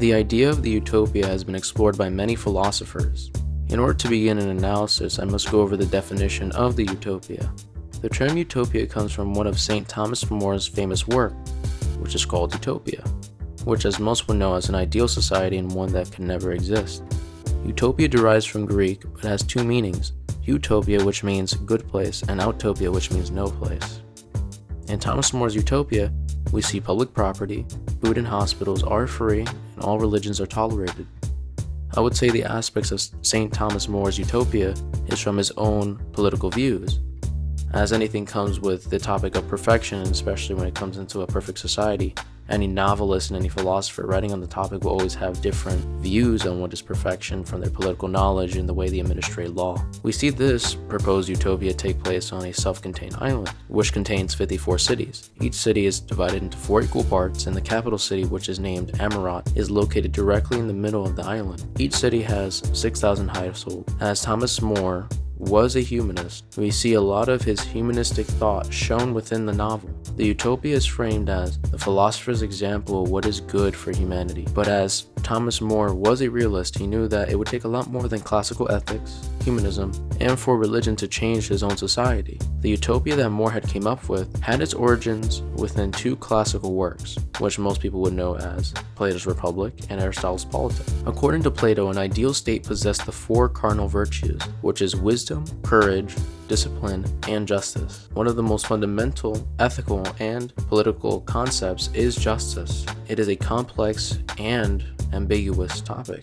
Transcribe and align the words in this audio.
The 0.00 0.14
idea 0.14 0.48
of 0.48 0.62
the 0.62 0.70
utopia 0.70 1.26
has 1.26 1.44
been 1.44 1.54
explored 1.54 1.98
by 1.98 2.08
many 2.08 2.34
philosophers. 2.34 3.30
In 3.68 3.78
order 3.78 3.92
to 3.92 4.08
begin 4.08 4.38
an 4.38 4.48
analysis, 4.48 5.18
I 5.18 5.24
must 5.24 5.50
go 5.50 5.60
over 5.60 5.76
the 5.76 5.84
definition 5.84 6.50
of 6.52 6.74
the 6.74 6.84
utopia. 6.84 7.52
The 8.00 8.08
term 8.08 8.38
utopia 8.38 8.86
comes 8.86 9.12
from 9.12 9.34
one 9.34 9.46
of 9.46 9.60
St. 9.60 9.86
Thomas 9.86 10.30
More's 10.30 10.66
famous 10.66 11.06
work, 11.06 11.34
which 11.98 12.14
is 12.14 12.24
called 12.24 12.54
Utopia, 12.54 13.04
which 13.64 13.84
as 13.84 13.98
most 13.98 14.26
would 14.26 14.38
know 14.38 14.54
is 14.54 14.70
an 14.70 14.74
ideal 14.74 15.06
society 15.06 15.58
and 15.58 15.70
one 15.70 15.92
that 15.92 16.10
can 16.10 16.26
never 16.26 16.52
exist. 16.52 17.02
Utopia 17.66 18.08
derives 18.08 18.46
from 18.46 18.64
Greek 18.64 19.02
but 19.12 19.24
has 19.24 19.42
two 19.42 19.64
meanings 19.64 20.14
utopia, 20.44 21.04
which 21.04 21.22
means 21.22 21.52
good 21.52 21.86
place, 21.86 22.22
and 22.26 22.40
utopia, 22.40 22.90
which 22.90 23.10
means 23.10 23.30
no 23.30 23.50
place. 23.50 24.00
In 24.90 24.98
Thomas 24.98 25.32
More's 25.32 25.54
Utopia, 25.54 26.12
we 26.50 26.60
see 26.62 26.80
public 26.80 27.14
property, 27.14 27.64
food 28.02 28.18
and 28.18 28.26
hospitals 28.26 28.82
are 28.82 29.06
free, 29.06 29.42
and 29.42 29.84
all 29.84 30.00
religions 30.00 30.40
are 30.40 30.48
tolerated. 30.48 31.06
I 31.96 32.00
would 32.00 32.16
say 32.16 32.28
the 32.28 32.42
aspects 32.42 32.90
of 32.90 33.00
St. 33.22 33.52
Thomas 33.52 33.86
More's 33.86 34.18
Utopia 34.18 34.74
is 35.06 35.20
from 35.20 35.36
his 35.36 35.52
own 35.52 36.04
political 36.12 36.50
views. 36.50 36.98
As 37.72 37.92
anything 37.92 38.26
comes 38.26 38.58
with 38.58 38.90
the 38.90 38.98
topic 38.98 39.36
of 39.36 39.46
perfection, 39.46 40.00
especially 40.02 40.56
when 40.56 40.66
it 40.66 40.74
comes 40.74 40.96
into 40.96 41.20
a 41.20 41.26
perfect 41.26 41.60
society, 41.60 42.12
any 42.50 42.66
novelist 42.66 43.30
and 43.30 43.38
any 43.38 43.48
philosopher 43.48 44.06
writing 44.06 44.32
on 44.32 44.40
the 44.40 44.46
topic 44.46 44.84
will 44.84 44.92
always 44.92 45.14
have 45.14 45.40
different 45.40 45.82
views 46.00 46.46
on 46.46 46.60
what 46.60 46.72
is 46.72 46.82
perfection 46.82 47.44
from 47.44 47.60
their 47.60 47.70
political 47.70 48.08
knowledge 48.08 48.56
and 48.56 48.68
the 48.68 48.74
way 48.74 48.88
they 48.88 49.00
administrate 49.00 49.50
law. 49.50 49.82
We 50.02 50.12
see 50.12 50.30
this 50.30 50.74
proposed 50.74 51.28
utopia 51.28 51.72
take 51.72 52.02
place 52.02 52.32
on 52.32 52.46
a 52.46 52.52
self 52.52 52.82
contained 52.82 53.16
island, 53.18 53.50
which 53.68 53.92
contains 53.92 54.34
54 54.34 54.78
cities. 54.78 55.30
Each 55.40 55.54
city 55.54 55.86
is 55.86 56.00
divided 56.00 56.42
into 56.42 56.58
four 56.58 56.82
equal 56.82 57.04
parts, 57.04 57.46
and 57.46 57.56
the 57.56 57.60
capital 57.60 57.98
city, 57.98 58.24
which 58.24 58.48
is 58.48 58.58
named 58.58 58.92
Amaurot, 58.94 59.56
is 59.56 59.70
located 59.70 60.12
directly 60.12 60.58
in 60.58 60.66
the 60.66 60.74
middle 60.74 61.04
of 61.04 61.16
the 61.16 61.24
island. 61.24 61.64
Each 61.78 61.94
city 61.94 62.22
has 62.22 62.62
6,000 62.72 63.28
households. 63.28 63.92
As 64.00 64.22
Thomas 64.22 64.60
More 64.60 65.08
was 65.40 65.74
a 65.74 65.80
humanist, 65.80 66.44
we 66.58 66.70
see 66.70 66.92
a 66.92 67.00
lot 67.00 67.30
of 67.30 67.40
his 67.42 67.60
humanistic 67.60 68.26
thought 68.26 68.70
shown 68.72 69.14
within 69.14 69.46
the 69.46 69.52
novel. 69.52 69.88
The 70.16 70.26
utopia 70.26 70.76
is 70.76 70.84
framed 70.84 71.30
as 71.30 71.58
the 71.58 71.78
philosopher's 71.78 72.42
example 72.42 73.02
of 73.02 73.10
what 73.10 73.24
is 73.24 73.40
good 73.40 73.74
for 73.74 73.90
humanity, 73.90 74.46
but 74.54 74.68
as 74.68 75.06
Thomas 75.22 75.62
More 75.62 75.94
was 75.94 76.20
a 76.20 76.30
realist, 76.30 76.78
he 76.78 76.86
knew 76.86 77.08
that 77.08 77.30
it 77.30 77.38
would 77.38 77.48
take 77.48 77.64
a 77.64 77.68
lot 77.68 77.88
more 77.88 78.06
than 78.06 78.20
classical 78.20 78.70
ethics, 78.70 79.29
humanism, 79.42 79.92
and 80.20 80.38
for 80.38 80.56
religion 80.56 80.96
to 80.96 81.08
change 81.08 81.48
his 81.48 81.62
own 81.62 81.76
society. 81.76 82.38
The 82.60 82.70
utopia 82.70 83.16
that 83.16 83.30
More 83.30 83.50
had 83.50 83.66
came 83.66 83.86
up 83.86 84.08
with 84.08 84.40
had 84.42 84.60
its 84.60 84.74
origins 84.74 85.42
within 85.56 85.92
two 85.92 86.16
classical 86.16 86.74
works, 86.74 87.16
which 87.38 87.58
most 87.58 87.80
people 87.80 88.00
would 88.00 88.12
know 88.12 88.36
as 88.36 88.72
Plato's 88.94 89.26
Republic 89.26 89.74
and 89.88 90.00
Aristotle's 90.00 90.44
Politics. 90.44 90.92
According 91.06 91.42
to 91.44 91.50
Plato, 91.50 91.88
an 91.90 91.98
ideal 91.98 92.34
state 92.34 92.64
possessed 92.64 93.06
the 93.06 93.12
four 93.12 93.48
cardinal 93.48 93.88
virtues, 93.88 94.40
which 94.60 94.82
is 94.82 94.94
wisdom, 94.94 95.44
courage, 95.62 96.14
discipline, 96.48 97.04
and 97.28 97.46
justice. 97.46 98.08
One 98.12 98.26
of 98.26 98.36
the 98.36 98.42
most 98.42 98.66
fundamental 98.66 99.46
ethical 99.58 100.06
and 100.18 100.54
political 100.68 101.20
concepts 101.20 101.90
is 101.94 102.16
justice. 102.16 102.84
It 103.08 103.18
is 103.18 103.28
a 103.28 103.36
complex 103.36 104.18
and 104.36 104.84
ambiguous 105.12 105.80
topic. 105.80 106.22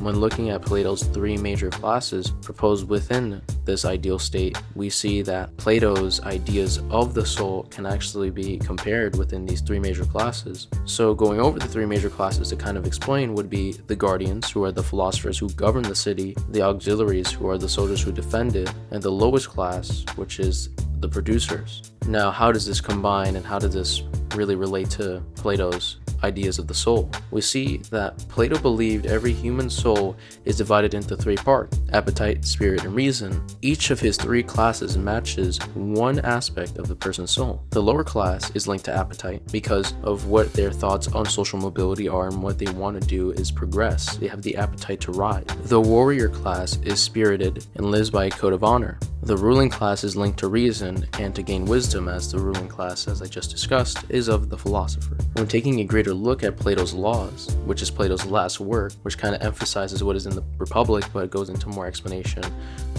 When 0.00 0.18
looking 0.18 0.48
at 0.48 0.62
Plato's 0.62 1.02
three 1.02 1.36
major 1.36 1.68
classes 1.68 2.30
proposed 2.40 2.88
within 2.88 3.42
this 3.66 3.84
ideal 3.84 4.18
state, 4.18 4.56
we 4.74 4.88
see 4.88 5.20
that 5.22 5.54
Plato's 5.58 6.22
ideas 6.22 6.78
of 6.90 7.12
the 7.12 7.26
soul 7.26 7.64
can 7.64 7.84
actually 7.84 8.30
be 8.30 8.56
compared 8.56 9.18
within 9.18 9.44
these 9.44 9.60
three 9.60 9.78
major 9.78 10.06
classes. 10.06 10.68
So, 10.86 11.14
going 11.14 11.38
over 11.38 11.58
the 11.58 11.68
three 11.68 11.84
major 11.84 12.08
classes 12.08 12.48
to 12.48 12.56
kind 12.56 12.78
of 12.78 12.86
explain 12.86 13.34
would 13.34 13.50
be 13.50 13.72
the 13.72 13.94
guardians, 13.94 14.50
who 14.50 14.64
are 14.64 14.72
the 14.72 14.82
philosophers 14.82 15.38
who 15.38 15.50
govern 15.50 15.82
the 15.82 15.94
city, 15.94 16.34
the 16.48 16.62
auxiliaries, 16.62 17.30
who 17.30 17.48
are 17.48 17.58
the 17.58 17.68
soldiers 17.68 18.00
who 18.00 18.10
defend 18.10 18.56
it, 18.56 18.72
and 18.92 19.02
the 19.02 19.12
lowest 19.12 19.50
class, 19.50 20.06
which 20.16 20.40
is 20.40 20.70
the 21.00 21.08
producers. 21.08 21.92
Now, 22.06 22.30
how 22.30 22.52
does 22.52 22.64
this 22.64 22.80
combine 22.80 23.36
and 23.36 23.44
how 23.44 23.58
does 23.58 23.74
this 23.74 24.02
really 24.34 24.54
relate 24.54 24.90
to 24.90 25.22
Plato's 25.36 25.98
ideas 26.22 26.58
of 26.58 26.66
the 26.66 26.74
soul. 26.74 27.10
We 27.30 27.40
see 27.40 27.78
that 27.90 28.18
Plato 28.28 28.58
believed 28.58 29.06
every 29.06 29.32
human 29.32 29.70
soul 29.70 30.16
is 30.44 30.56
divided 30.56 30.94
into 30.94 31.16
three 31.16 31.36
parts 31.36 31.80
appetite, 31.92 32.44
spirit, 32.44 32.84
and 32.84 32.94
reason. 32.94 33.44
Each 33.62 33.90
of 33.90 34.00
his 34.00 34.16
three 34.16 34.42
classes 34.42 34.96
matches 34.96 35.58
one 35.74 36.20
aspect 36.20 36.78
of 36.78 36.88
the 36.88 36.94
person's 36.94 37.30
soul. 37.30 37.62
The 37.70 37.82
lower 37.82 38.04
class 38.04 38.50
is 38.54 38.68
linked 38.68 38.84
to 38.86 38.94
appetite 38.96 39.42
because 39.50 39.94
of 40.02 40.26
what 40.26 40.52
their 40.52 40.70
thoughts 40.70 41.08
on 41.08 41.26
social 41.26 41.58
mobility 41.58 42.08
are 42.08 42.28
and 42.28 42.42
what 42.42 42.58
they 42.58 42.70
want 42.72 43.00
to 43.00 43.06
do 43.06 43.32
is 43.32 43.50
progress. 43.50 44.16
They 44.16 44.28
have 44.28 44.42
the 44.42 44.56
appetite 44.56 45.00
to 45.02 45.12
rise. 45.12 45.44
The 45.64 45.80
warrior 45.80 46.28
class 46.28 46.78
is 46.82 47.00
spirited 47.00 47.66
and 47.74 47.90
lives 47.90 48.10
by 48.10 48.26
a 48.26 48.30
code 48.30 48.52
of 48.52 48.64
honor. 48.64 48.98
The 49.22 49.36
ruling 49.36 49.68
class 49.68 50.02
is 50.02 50.16
linked 50.16 50.38
to 50.38 50.48
reason 50.48 51.06
and 51.18 51.34
to 51.34 51.42
gain 51.42 51.66
wisdom, 51.66 52.08
as 52.08 52.32
the 52.32 52.38
ruling 52.38 52.68
class, 52.68 53.06
as 53.06 53.20
I 53.20 53.26
just 53.26 53.50
discussed, 53.50 53.98
is 54.08 54.28
of 54.28 54.48
the 54.48 54.56
philosopher. 54.56 55.16
When 55.34 55.46
taking 55.46 55.80
a 55.80 55.84
greater 55.84 56.09
look 56.14 56.42
at 56.42 56.56
Plato's 56.56 56.92
Laws, 56.92 57.54
which 57.64 57.82
is 57.82 57.90
Plato's 57.90 58.24
last 58.26 58.60
work, 58.60 58.92
which 59.02 59.18
kind 59.18 59.34
of 59.34 59.42
emphasizes 59.42 60.02
what 60.02 60.16
is 60.16 60.26
in 60.26 60.34
the 60.34 60.42
Republic, 60.58 61.04
but 61.12 61.24
it 61.24 61.30
goes 61.30 61.48
into 61.48 61.68
more 61.68 61.86
explanation 61.86 62.42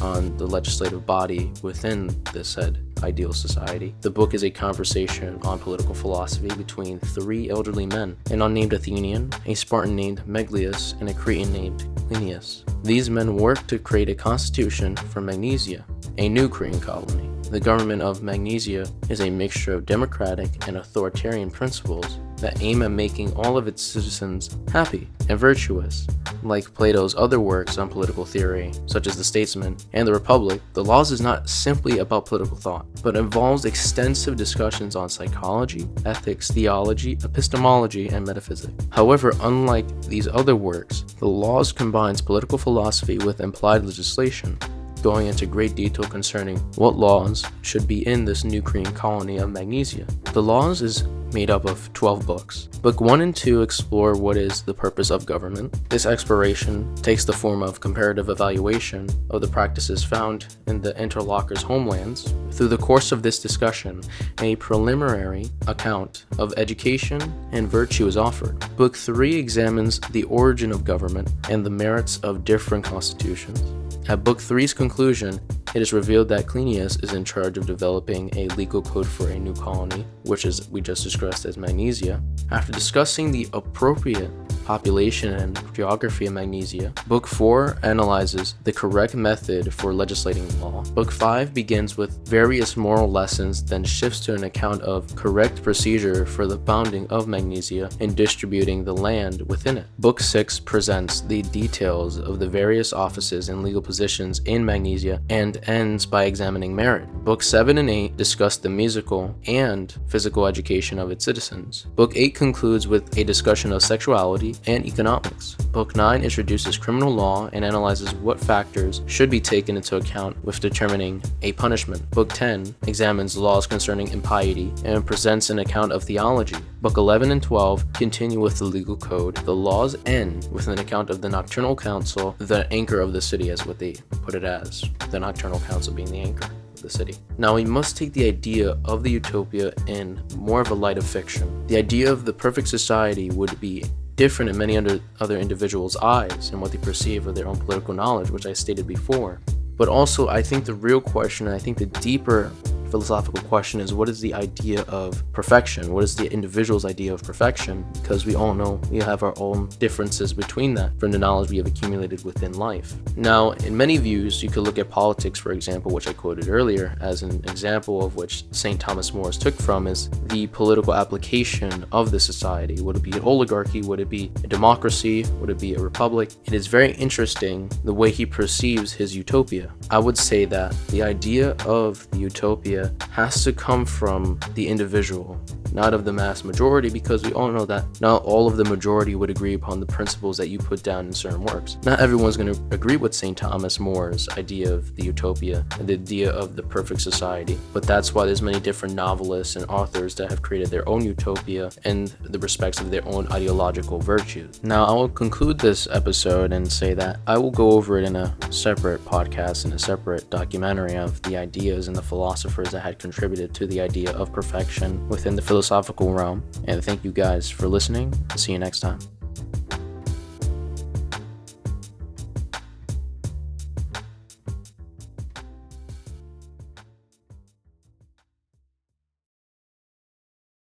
on 0.02 0.36
the 0.38 0.46
legislative 0.46 1.06
body 1.06 1.52
within 1.62 2.16
this 2.34 2.50
said 2.50 2.80
ideal 3.04 3.34
society. 3.34 3.96
The 4.02 4.10
book 4.10 4.34
is 4.34 4.44
a 4.44 4.50
conversation 4.50 5.40
on 5.44 5.60
political 5.60 5.94
philosophy 5.94 6.50
between 6.56 7.00
three 7.00 7.50
elderly 7.50 7.86
men 7.86 8.18
an 8.30 8.42
unnamed 8.42 8.74
Athenian, 8.74 9.32
a 9.46 9.54
Spartan 9.54 9.96
named 9.96 10.22
Megillus, 10.28 11.00
and 11.00 11.10
a 11.10 11.14
Cretan 11.14 11.52
named 11.52 11.88
Cleinias. 12.08 12.64
These 12.84 13.10
men 13.10 13.36
worked 13.36 13.68
to 13.70 13.80
create 13.80 14.10
a 14.10 14.16
constitution 14.16 14.96
for 14.96 15.22
Magnesia, 15.22 15.86
a 16.18 16.30
new 16.30 16.50
Cretan 16.50 16.80
colony. 16.80 17.31
The 17.52 17.60
government 17.60 18.02
of 18.02 18.24
Magnesia 18.24 18.90
is 19.10 19.20
a 19.20 19.30
mixture 19.30 19.74
of 19.74 19.86
democratic 19.86 20.70
and 20.70 20.78
authoritarian 20.78 21.52
principles 21.52 22.18
that 22.38 22.62
aim 22.62 22.82
at 22.82 22.92
making 22.92 23.34
all 23.34 23.58
of 23.58 23.68
its 23.68 23.82
citizens 23.82 24.58
happy 24.72 25.10
and 25.28 25.38
virtuous. 25.38 26.08
Like 26.44 26.74
Plato's 26.74 27.14
other 27.14 27.42
works 27.42 27.78
on 27.78 27.90
political 27.90 28.24
theory, 28.24 28.72
such 28.86 29.06
as 29.06 29.18
The 29.18 29.26
Statesman 29.26 29.76
and 29.92 30.08
The 30.08 30.14
Republic, 30.14 30.62
The 30.72 30.84
Laws 30.86 31.12
is 31.12 31.20
not 31.20 31.50
simply 31.50 31.98
about 31.98 32.26
political 32.26 32.56
thought, 32.56 32.86
but 33.04 33.18
involves 33.18 33.66
extensive 33.66 34.38
discussions 34.38 34.96
on 34.96 35.10
psychology, 35.10 35.90
ethics, 36.06 36.50
theology, 36.50 37.18
epistemology, 37.22 38.08
and 38.08 38.26
metaphysics. 38.26 38.88
However, 38.92 39.34
unlike 39.42 40.04
these 40.04 40.30
other 40.30 40.56
works, 40.56 41.02
The 41.20 41.28
Laws 41.28 41.74
combines 41.74 42.22
political 42.22 42.58
philosophy 42.58 43.18
with 43.18 43.42
implied 43.42 43.84
legislation, 43.84 44.58
going 45.02 45.28
into 45.28 45.46
great 45.46 45.76
detail 45.76 46.06
concerning 46.06 46.58
what 46.76 46.96
laws 46.96 47.46
should 47.62 47.88
be 47.88 48.08
in 48.08 48.26
this 48.26 48.44
new 48.44 48.62
Cretan 48.62 48.94
colony 48.94 49.38
of 49.38 49.52
Magnesia. 49.52 50.06
The 50.34 50.44
laws 50.44 50.82
is 50.82 51.04
made 51.34 51.50
up 51.50 51.66
of 51.66 51.92
12 51.94 52.26
books. 52.26 52.68
Book 52.82 53.00
1 53.00 53.22
and 53.22 53.36
2 53.36 53.62
explore 53.62 54.16
what 54.16 54.38
is 54.38 54.62
the 54.62 54.74
purpose 54.74 55.10
of 55.10 55.26
government. 55.26 55.90
This 55.90 56.06
exploration 56.06 56.94
takes 56.96 57.26
the 57.26 57.34
form 57.34 57.64
of 57.64 57.80
comparative 57.80 58.30
evaluation 58.30 59.08
of 59.30 59.42
the 59.42 59.48
practices 59.48 60.04
found 60.04 60.58
in 60.68 60.82
the 60.82 60.98
interlocutors' 61.02 61.64
homelands. 61.64 62.34
Through 62.52 62.70
the 62.70 62.78
course 62.78 63.12
of 63.12 63.24
this 63.24 63.40
discussion, 63.40 64.02
a 64.42 64.56
preliminary 64.58 65.50
account 65.68 66.26
of 66.38 66.54
education 66.58 67.22
and 67.52 67.68
virtue 67.68 68.08
is 68.08 68.18
offered. 68.18 68.60
Book 68.76 68.96
3 68.96 69.36
examines 69.36 70.00
the 70.12 70.24
origin 70.24 70.72
of 70.72 70.84
government 70.84 71.32
and 71.50 71.66
the 71.66 71.70
merits 71.70 72.18
of 72.20 72.44
different 72.44 72.84
constitutions. 72.84 73.81
At 74.12 74.26
Book 74.26 74.40
3's 74.40 74.74
conclusion, 74.74 75.40
it 75.74 75.82
is 75.82 75.94
revealed 75.94 76.28
that 76.28 76.46
Cleinias 76.46 77.02
is 77.02 77.14
in 77.14 77.24
charge 77.24 77.58
of 77.58 77.66
developing 77.66 78.30
a 78.36 78.50
legal 78.56 78.82
code 78.82 79.08
for 79.08 79.30
a 79.30 79.40
new 79.40 79.54
colony, 79.54 80.06
which 80.24 80.44
is 80.44 80.68
we 80.68 80.82
just 80.82 81.06
discussed 81.06 81.46
as 81.46 81.56
Magnesia. 81.56 82.22
After 82.52 82.74
discussing 82.74 83.32
the 83.32 83.48
appropriate 83.54 84.30
population 84.66 85.34
and 85.34 85.60
geography 85.74 86.26
of 86.26 86.34
Magnesia. 86.34 86.94
Book 87.08 87.28
4 87.28 87.80
analyzes 87.84 88.56
the 88.64 88.72
correct 88.72 89.16
method 89.16 89.74
for 89.74 89.94
legislating 89.94 90.48
law. 90.62 90.84
Book 90.94 91.12
5 91.12 91.54
begins 91.54 91.98
with 91.98 92.28
various 92.28 92.78
moral 92.78 93.10
lessons, 93.10 93.64
then 93.64 93.84
shifts 93.84 94.20
to 94.22 94.34
an 94.34 94.44
account 94.44 94.82
of 94.82 95.16
correct 95.16 95.64
procedure 95.64 96.26
for 96.26 96.48
the 96.48 96.60
founding 96.60 97.08
of 97.08 97.28
Magnesia 97.28 97.90
and 98.00 98.16
distributing 98.16 98.84
the 98.84 98.94
land 98.94 99.42
within 99.48 99.78
it. 99.78 99.88
Book 100.00 100.20
6 100.20 100.60
presents 100.62 101.22
the 101.22 101.42
details 101.44 102.18
of 102.18 102.40
the 102.40 102.48
various 102.48 102.94
offices 102.94 103.50
and 103.50 103.64
legal 103.64 103.82
positions 103.82 104.40
in 104.46 104.66
Magnesia 104.66 105.22
and 105.30 105.58
ends 105.68 106.06
by 106.06 106.26
examining 106.26 106.76
merit. 106.76 107.08
Book 107.24 107.44
7 107.44 107.78
and 107.78 107.90
8 107.90 108.18
discuss 108.18 108.58
the 108.58 108.70
musical 108.70 109.36
and 109.48 109.96
physical 110.08 110.46
education 110.46 111.00
of 111.00 111.12
its 111.12 111.26
citizens. 111.26 111.88
Book 111.96 112.14
8 112.16 112.36
concludes 112.36 112.88
with 112.88 113.18
a 113.18 113.24
discussion 113.24 113.72
of 113.72 113.82
sexuality, 113.82 114.56
and 114.68 114.86
economics. 114.86 115.56
Book 115.72 115.96
9 115.96 116.24
introduces 116.24 116.78
criminal 116.78 117.12
law 117.12 117.50
and 117.54 117.64
analyzes 117.64 118.14
what 118.16 118.40
factors 118.40 119.02
should 119.08 119.30
be 119.30 119.40
taken 119.40 119.78
into 119.78 119.96
account 119.96 120.42
with 120.44 120.60
determining 120.60 121.22
a 121.42 121.54
punishment. 121.54 122.10
Book 122.12 122.30
10 122.30 122.76
examines 122.88 123.38
laws 123.38 123.66
concerning 123.66 124.10
impiety 124.10 124.74
and 124.84 125.06
presents 125.06 125.50
an 125.50 125.60
account 125.60 125.92
of 125.92 126.04
theology. 126.04 126.58
Book 126.82 126.98
11 126.98 127.32
and 127.32 127.42
12 127.42 127.94
continue 127.94 128.40
with 128.40 128.58
the 128.58 128.66
legal 128.66 128.98
code. 128.98 129.36
The 129.38 129.56
laws 129.56 129.96
end 130.06 130.48
with 130.52 130.68
an 130.68 130.80
account 130.80 131.10
of 131.10 131.22
the 131.22 131.30
nocturnal 131.30 131.76
council, 131.76 132.36
the 132.40 132.68
anchor 132.72 133.00
of 133.00 133.14
the 133.14 133.22
city, 133.22 133.50
as 133.50 133.66
what 133.66 133.80
they 133.80 133.94
put 134.24 134.36
it 134.36 134.44
as, 134.44 134.84
the 135.10 135.20
nocturnal 135.20 135.60
council 135.62 135.94
being 135.94 136.12
the 136.12 136.20
anchor 136.20 136.50
of 136.74 136.82
the 136.82 136.90
city. 136.90 137.16
Now, 137.38 137.56
we 137.56 137.66
must 137.66 137.98
take 137.98 138.14
the 138.14 138.28
idea 138.28 138.78
of 138.86 139.04
the 139.04 139.12
utopia 139.12 139.74
in 139.88 140.22
more 140.36 140.62
of 140.62 140.72
a 140.72 140.76
light 140.76 140.98
of 140.98 141.06
fiction. 141.06 141.66
The 141.68 141.78
idea 141.78 142.12
of 142.12 142.26
the 142.26 142.34
perfect 142.34 142.68
society 142.68 143.30
would 143.30 143.60
be 143.60 143.86
different 144.22 144.52
in 144.52 144.56
many 144.56 144.78
other 145.20 145.40
individuals' 145.40 145.98
eyes 145.98 146.52
and 146.52 146.62
what 146.62 146.72
they 146.72 146.78
perceive 146.78 147.26
of 147.26 147.34
their 147.34 147.48
own 147.48 147.58
political 147.58 147.92
knowledge, 147.92 148.30
which 148.30 148.46
I 148.46 148.54
stated 148.54 148.86
before. 148.86 149.42
But 149.78 149.88
also, 149.88 150.28
I 150.28 150.44
think 150.44 150.64
the 150.64 150.76
real 150.76 151.02
question, 151.02 151.48
and 151.48 151.56
I 151.56 151.58
think 151.58 151.80
the 151.80 151.88
deeper 151.88 152.52
philosophical 152.92 153.42
question 153.48 153.80
is 153.80 153.94
what 153.94 154.10
is 154.10 154.20
the 154.20 154.34
idea 154.34 154.82
of 154.84 155.24
perfection? 155.32 155.94
What 155.94 156.04
is 156.04 156.16
the 156.16 156.32
individual's 156.32 156.86
idea 156.86 157.14
of 157.14 157.24
perfection? 157.24 157.86
Because 157.94 158.26
we 158.26 158.36
all 158.36 158.54
know 158.54 158.82
we 158.92 158.98
have 158.98 159.24
our 159.24 159.34
own 159.38 159.70
differences 159.80 160.34
between 160.34 160.74
that 160.76 161.00
from 161.00 161.12
the 161.12 161.18
knowledge 161.18 161.50
we 161.50 161.58
have 161.58 161.68
accumulated 161.68 162.24
within 162.26 162.54
life. 162.54 162.94
Now, 163.16 163.52
in 163.52 163.76
many 163.76 163.98
views, 163.98 164.44
you 164.44 164.50
could 164.50 164.64
look 164.64 164.78
at 164.78 164.90
politics, 164.90 165.40
for 165.40 165.52
example, 165.52 165.92
which 165.92 166.08
I 166.08 166.14
quoted 166.14 166.50
earlier, 166.50 166.98
as 167.00 167.24
an 167.24 167.36
example 167.46 168.04
of 168.04 168.16
which 168.16 168.44
St. 168.52 168.80
Thomas 168.80 169.14
More 169.14 169.32
took 169.32 169.56
from 169.56 169.88
is 169.88 170.10
the 170.28 170.48
political 170.48 170.94
application 170.94 171.86
of 171.92 172.12
the 172.12 172.20
society. 172.20 172.82
Would 172.82 172.98
it 172.98 173.04
be 173.04 173.12
an 173.12 173.22
oligarchy? 173.22 173.82
Would 173.82 174.00
it 174.00 174.10
be 174.10 174.32
a 174.44 174.48
democracy? 174.48 175.24
Would 175.40 175.50
it 175.50 175.60
be 175.60 175.76
a 175.76 175.80
republic? 175.80 176.32
It 176.46 176.54
is 176.54 176.68
very 176.68 176.92
interesting 176.94 177.70
the 177.84 177.94
way 177.94 178.12
he 178.12 178.26
perceives 178.26 178.92
his 178.92 179.16
utopia. 179.16 179.72
I 179.90 180.00
would 180.00 180.18
say 180.18 180.46
that 180.46 180.76
the 180.88 181.04
idea 181.04 181.52
of 181.66 182.10
the 182.12 182.18
utopia 182.18 182.81
has 183.10 183.44
to 183.44 183.54
come 183.54 183.86
from 183.86 184.40
the 184.56 184.68
individual 184.68 185.40
not 185.74 185.94
of 185.94 186.06
the 186.06 186.14
mass 186.14 186.44
majority, 186.44 186.90
because 186.90 187.24
we 187.24 187.34
all 187.34 187.52
know 187.52 187.66
that 187.66 187.86
not 188.02 188.24
all 188.24 188.48
of 188.48 188.58
the 188.58 188.66
majority 188.66 189.16
would 189.16 189.30
agree 189.30 189.54
upon 189.54 189.80
the 189.80 189.86
principles 189.86 190.38
that 190.38 190.50
you 190.50 190.60
put 190.60 190.84
down 190.84 191.08
in 191.08 191.14
certain 191.14 191.44
works. 191.44 191.78
Not 191.84 192.00
everyone's 192.00 192.38
going 192.38 192.54
to 192.54 192.62
agree 192.72 192.98
with 192.98 193.14
St. 193.14 193.38
Thomas 193.38 193.80
More's 193.80 194.28
idea 194.30 194.74
of 194.74 194.96
the 194.96 195.04
utopia 195.04 195.66
and 195.80 195.88
the 195.88 195.94
idea 195.94 196.32
of 196.32 196.56
the 196.56 196.64
perfect 196.64 197.02
society, 197.02 197.58
but 197.74 197.84
that's 197.84 198.14
why 198.14 198.26
there's 198.26 198.42
many 198.42 198.60
different 198.60 198.96
novelists 198.96 199.56
and 199.56 199.66
authors 199.66 200.16
that 200.16 200.30
have 200.30 200.42
created 200.42 200.70
their 200.70 200.88
own 200.88 201.06
utopia 201.06 201.72
in 201.86 202.10
the 202.22 202.40
respects 202.40 202.80
of 202.82 202.92
their 202.92 203.06
own 203.08 203.32
ideological 203.32 204.00
virtues. 204.00 204.62
Now, 204.64 204.86
I 204.86 204.92
will 204.94 205.10
conclude 205.10 205.60
this 205.60 205.88
episode 205.92 206.54
and 206.54 206.72
say 206.72 206.94
that 206.96 207.20
I 207.28 207.38
will 207.38 207.52
go 207.52 207.72
over 207.72 207.98
it 207.98 208.06
in 208.06 208.16
a 208.16 208.36
separate 208.52 209.04
podcast 209.06 209.66
and 209.66 209.74
a 209.74 209.80
separate 209.80 210.30
documentary 210.30 210.96
of 210.96 211.22
the 211.24 211.38
ideas 211.38 211.88
and 211.88 211.96
the 211.96 212.02
philosophers 212.02 212.71
that 212.72 212.82
had 212.82 213.00
contributed 213.00 213.54
to 213.56 213.68
the 213.68 213.80
idea 213.80 214.12
of 214.12 214.34
perfection 214.34 215.08
within 215.08 215.36
the 215.36 215.42
philosophical 215.42 216.14
realm. 216.14 216.44
And 216.66 216.84
thank 216.84 217.04
you 217.04 217.12
guys 217.12 217.50
for 217.50 217.68
listening. 217.68 218.14
See 218.36 218.52
you 218.52 218.60
next 218.60 218.80
time. 218.80 219.00